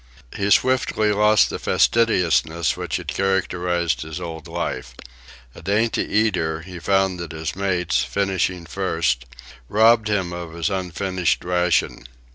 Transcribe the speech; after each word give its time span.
He 0.35 0.49
swiftly 0.49 1.11
lost 1.11 1.51
the 1.51 1.59
fastidiousness 1.59 2.75
which 2.75 2.95
had 2.95 3.07
characterized 3.09 4.01
his 4.01 4.19
old 4.19 4.47
life. 4.47 4.95
A 5.53 5.61
dainty 5.61 6.01
eater, 6.01 6.61
he 6.61 6.79
found 6.79 7.19
that 7.19 7.33
his 7.33 7.55
mates, 7.55 8.03
finishing 8.03 8.65
first, 8.65 9.25
robbed 9.69 10.07
him 10.07 10.33
of 10.33 10.53
his 10.55 10.71
unfinished 10.71 11.43
ration. 11.43 12.07